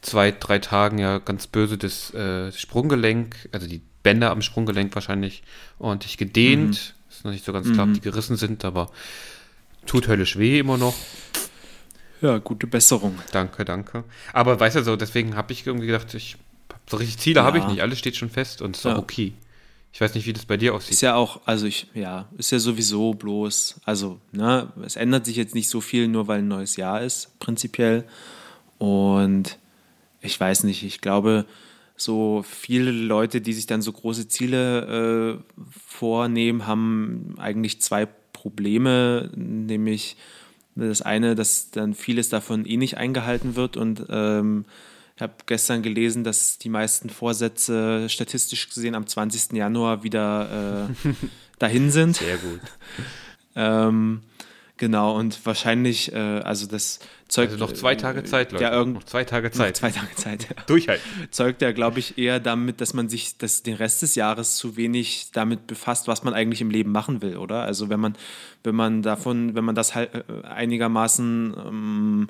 [0.00, 5.44] zwei, drei Tagen ja ganz böse das äh, Sprunggelenk, also die Bänder am Sprunggelenk wahrscheinlich
[5.78, 6.94] ordentlich gedehnt.
[7.08, 8.90] Ist noch nicht so ganz klar, ob die gerissen sind, aber
[9.86, 10.94] tut höllisch weh immer noch.
[12.20, 13.18] Ja, gute Besserung.
[13.32, 14.04] Danke, danke.
[14.32, 16.36] Aber weißt du so, deswegen habe ich irgendwie gedacht, ich
[16.88, 17.70] so richtig Ziele habe ich Ja.
[17.70, 17.82] nicht.
[17.82, 18.94] Alles steht schon fest und ist Ja.
[18.94, 19.32] auch okay.
[19.92, 20.92] Ich weiß nicht, wie das bei dir aussieht.
[20.92, 25.36] Ist ja auch, also ich, ja, ist ja sowieso bloß, also, ne, es ändert sich
[25.36, 28.04] jetzt nicht so viel, nur weil ein neues Jahr ist, prinzipiell.
[28.78, 29.58] Und
[30.20, 31.44] ich weiß nicht, ich glaube,
[31.96, 38.08] so viele Leute, die sich dann so große Ziele äh, vornehmen, haben eigentlich zwei
[38.42, 40.16] Probleme, nämlich
[40.74, 44.64] das eine, dass dann vieles davon eh nicht eingehalten wird und ähm,
[45.14, 49.52] ich habe gestern gelesen, dass die meisten Vorsätze statistisch gesehen am 20.
[49.52, 51.14] Januar wieder äh,
[51.60, 52.16] dahin sind.
[52.16, 52.60] Sehr gut.
[53.54, 54.22] Ähm,
[54.82, 57.52] genau, und wahrscheinlich, äh, also das zeugt.
[57.52, 58.64] Also noch zwei Tage Zeit, Leute.
[58.64, 59.76] Ja, irgend, noch zwei Tage Zeit.
[59.76, 60.48] zwei Tage Zeit.
[60.50, 60.60] Ja.
[60.66, 61.08] Durchhalten.
[61.30, 64.76] Zeugt ja, glaube ich, eher damit, dass man sich das, den Rest des Jahres zu
[64.76, 67.62] wenig damit befasst, was man eigentlich im Leben machen will, oder?
[67.62, 68.16] Also wenn man,
[68.64, 72.26] wenn man davon, wenn man das halt äh, einigermaßen ähm,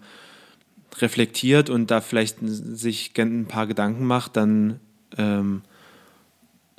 [1.01, 4.79] reflektiert und da vielleicht sich ein paar Gedanken macht, dann
[5.17, 5.63] ähm,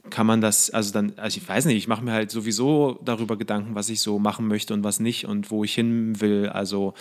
[0.09, 3.37] kann man das, also dann, also ich weiß nicht, ich mache mir halt sowieso darüber
[3.37, 6.49] Gedanken, was ich so machen möchte und was nicht und wo ich hin will.
[6.49, 6.93] Also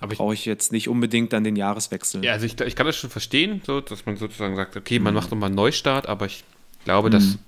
[0.00, 2.24] brauche ich jetzt nicht unbedingt dann den Jahreswechsel.
[2.24, 5.14] Ja, also ich, ich kann das schon verstehen, so, dass man sozusagen sagt, okay, man
[5.14, 6.44] macht nochmal einen Neustart, aber ich
[6.84, 7.38] glaube, das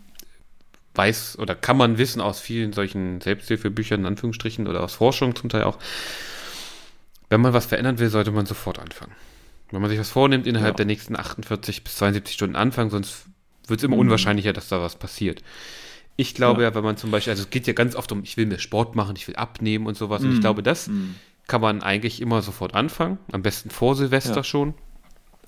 [0.95, 5.49] weiß oder kann man wissen aus vielen solchen Selbsthilfebüchern, in Anführungsstrichen, oder aus Forschung zum
[5.49, 5.79] Teil auch,
[7.29, 9.13] wenn man was verändern will, sollte man sofort anfangen.
[9.71, 10.77] Wenn man sich was vornimmt, innerhalb Ja.
[10.79, 13.27] der nächsten 48 bis 72 Stunden anfangen, sonst
[13.71, 15.43] wird es immer unwahrscheinlicher, dass da was passiert.
[16.17, 16.69] Ich glaube ja.
[16.69, 16.75] Ja.
[16.75, 18.95] wenn man zum Beispiel, also es geht ja ganz oft um, ich will mehr Sport
[18.95, 20.91] machen, ich will abnehmen und sowas, und ich glaube, das
[21.47, 24.45] kann man eigentlich immer sofort anfangen, am besten vor Silvester Ja.
[24.45, 24.75] schon.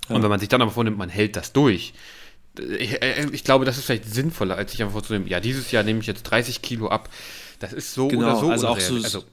[0.09, 0.17] Ja.
[0.17, 1.93] Und wenn man sich dann aber vornimmt, man hält das durch,
[2.59, 5.85] ich, äh, ich, glaube, das ist vielleicht sinnvoller, als sich einfach vorzunehmen, ja, dieses Jahr
[5.85, 7.09] nehme ich jetzt 30 Kilo ab.
[7.61, 8.51] Das ist so genau, oder so.
[8.51, 9.25] Also auch so, also,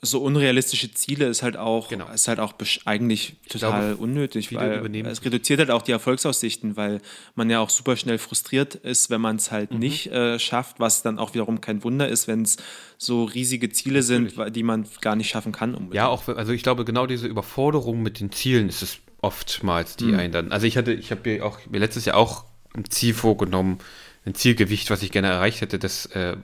[0.00, 2.08] so unrealistische Ziele ist halt auch, genau.
[2.12, 7.00] ist halt auch eigentlich total glaube, unnötig, weil es reduziert halt auch die Erfolgsaussichten, weil
[7.34, 9.80] man ja auch super schnell frustriert ist, wenn man es halt mhm.
[9.80, 12.58] nicht äh, schafft, was dann auch wiederum kein Wunder ist, wenn es
[12.96, 14.34] so riesige Ziele Natürlich.
[14.34, 15.70] sind, die man gar nicht schaffen kann.
[15.70, 15.94] Unbedingt.
[15.94, 20.06] Ja, auch, also ich glaube, genau diese Überforderung mit den Zielen ist es oftmals, die
[20.06, 20.18] mhm.
[20.18, 20.52] einen dann.
[20.52, 23.78] Also ich hatte, ich habe mir auch mir letztes Jahr auch ein Ziel vorgenommen,
[24.24, 26.36] ein Zielgewicht, was ich gerne erreicht hätte, das äh,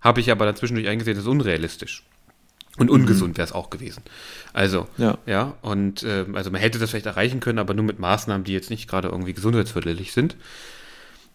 [0.00, 2.04] habe ich aber dann zwischendurch eingesehen, das ist unrealistisch.
[2.78, 3.36] Und ungesund mhm.
[3.38, 4.02] wäre es auch gewesen.
[4.52, 7.98] Also, ja, ja und äh, also man hätte das vielleicht erreichen können, aber nur mit
[7.98, 10.36] Maßnahmen, die jetzt nicht gerade irgendwie gesundheitsförderlich sind.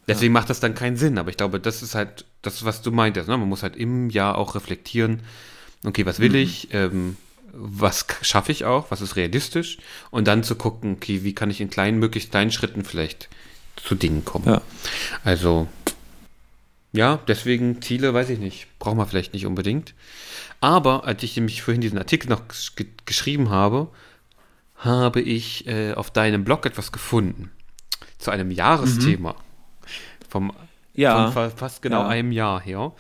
[0.08, 0.40] Deswegen ja.
[0.40, 1.18] macht das dann keinen Sinn.
[1.18, 3.28] Aber ich glaube, das ist halt das, was du meintest.
[3.28, 3.38] Ne?
[3.38, 5.22] Man muss halt im Jahr auch reflektieren,
[5.86, 6.36] okay, was will mhm.
[6.36, 7.18] ich, ähm,
[7.54, 9.78] was schaffe ich auch, was ist realistisch
[10.10, 13.30] und dann zu gucken, okay, wie kann ich in kleinen, möglichst kleinen Schritten vielleicht
[13.76, 14.46] zu Dingen kommen.
[14.48, 14.62] Ja.
[15.24, 15.68] Also,
[16.94, 19.94] ja, deswegen Ziele, weiß ich nicht, braucht man vielleicht nicht unbedingt.
[20.60, 22.44] Aber als ich nämlich vorhin diesen Artikel noch
[22.76, 23.90] ge geschrieben habe,
[24.76, 27.52] habe ich äh, auf deinem Blog etwas gefunden
[28.18, 29.34] zu einem Jahresthema.
[29.34, 29.88] Mhm.
[30.30, 30.54] Vom,
[30.94, 31.32] ja.
[31.32, 32.08] Von fast genau ja.
[32.08, 32.94] einem Jahr her.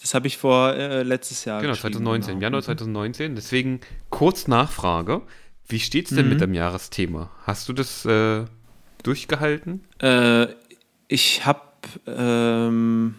[0.00, 1.60] Das habe ich vor äh, letztes Jahr.
[1.60, 2.42] Genau, 2019, genau.
[2.42, 3.32] Januar 2019.
[3.32, 3.36] Mhm.
[3.36, 5.22] Deswegen kurz Nachfrage.
[5.66, 6.32] Wie steht es denn mhm.
[6.32, 7.30] mit dem Jahresthema?
[7.44, 8.44] Hast du das äh,
[9.02, 9.84] durchgehalten?
[10.00, 10.48] Äh,
[11.08, 11.62] ich habe
[12.06, 13.14] ähm,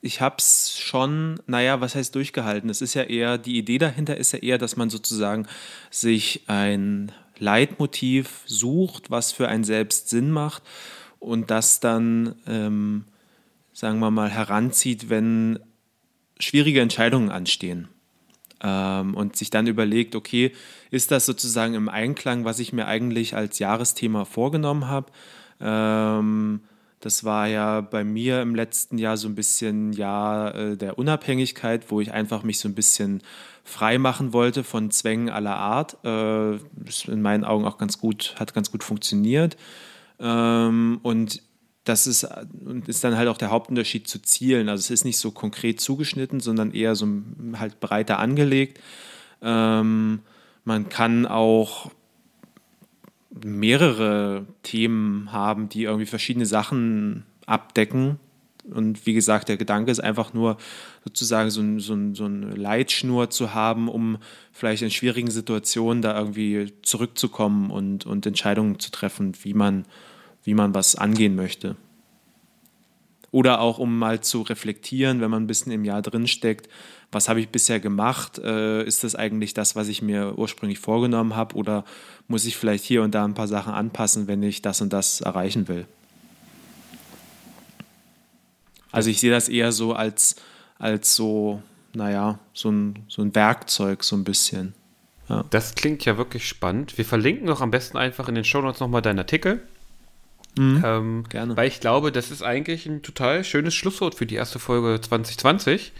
[0.00, 2.70] ich habe es schon, naja, was heißt durchgehalten?
[2.70, 5.46] Es ist ja eher, die Idee dahinter ist ja eher, dass man sozusagen
[5.90, 10.62] sich ein Leitmotiv sucht, was für einen selbst Sinn macht
[11.18, 13.04] und das dann, ähm,
[13.72, 15.58] sagen wir mal, heranzieht, wenn
[16.38, 17.88] schwierige Entscheidungen anstehen.
[18.60, 20.52] Ähm, und sich dann überlegt, okay,
[20.90, 25.12] ist das sozusagen im Einklang, was ich mir eigentlich als Jahresthema vorgenommen habe?
[25.60, 26.60] Ähm,
[27.00, 31.90] das war ja bei mir im letzten Jahr so ein bisschen Jahr äh, der Unabhängigkeit,
[31.90, 33.22] wo ich einfach mich so ein bisschen
[33.64, 35.96] frei machen wollte von Zwängen aller Art.
[36.04, 36.56] Äh,
[36.86, 39.56] ist in meinen Augen auch ganz gut, hat ganz gut funktioniert.
[40.18, 41.42] Ähm, und
[41.84, 42.28] das ist,
[42.86, 44.68] ist dann halt auch der Hauptunterschied zu Zielen.
[44.68, 47.06] Also es ist nicht so konkret zugeschnitten, sondern eher so
[47.54, 48.80] halt breiter angelegt.
[49.40, 50.20] Ähm,
[50.64, 51.90] man kann auch
[53.30, 58.18] mehrere Themen haben, die irgendwie verschiedene Sachen abdecken.
[58.70, 60.58] Und wie gesagt, der Gedanke ist einfach nur
[61.04, 64.18] sozusagen so, so, so eine Leitschnur zu haben, um
[64.52, 69.86] vielleicht in schwierigen Situationen da irgendwie zurückzukommen und, und Entscheidungen zu treffen, wie man,
[70.44, 71.76] wie man was angehen möchte.
[73.30, 76.68] Oder auch um mal zu reflektieren, wenn man ein bisschen im Jahr drin steckt,
[77.10, 78.38] was habe ich bisher gemacht?
[78.38, 81.54] Äh, ist das eigentlich das, was ich mir ursprünglich vorgenommen habe?
[81.56, 81.84] Oder
[82.26, 85.20] muss ich vielleicht hier und da ein paar Sachen anpassen, wenn ich das und das
[85.20, 85.86] erreichen will?
[88.92, 90.36] Also ich sehe das eher so als,
[90.78, 91.62] als so,
[91.94, 94.74] naja, so ein, so ein Werkzeug so ein bisschen.
[95.28, 95.44] Ja.
[95.50, 96.96] Das klingt ja wirklich spannend.
[96.96, 99.62] Wir verlinken doch am besten einfach in den Show Notes nochmal deinen Artikel.
[100.56, 101.56] Mhm, ähm, gerne.
[101.56, 105.92] Weil ich glaube, das ist eigentlich ein total schönes Schlusswort für die erste Folge 2020.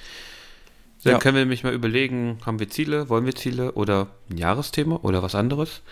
[1.04, 1.18] Dann ja.
[1.18, 5.22] können wir nämlich mal überlegen, haben wir Ziele, wollen wir Ziele oder ein Jahresthema oder
[5.22, 5.82] was anderes.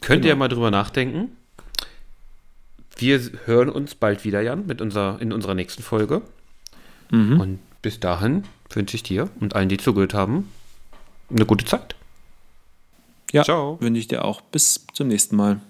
[0.00, 0.34] Könnt genau.
[0.34, 1.36] ihr mal drüber nachdenken.
[2.96, 6.22] Wir hören uns bald wieder, Jan, mit unserer, in unserer nächsten Folge.
[7.10, 7.40] Mhm.
[7.40, 10.50] Und bis dahin wünsche ich dir und allen, die zugehört haben,
[11.30, 11.94] eine gute Zeit.
[13.32, 13.80] Ja, Ciao.
[13.80, 14.40] wünsche ich dir auch.
[14.40, 15.60] Bis zum nächsten Mal.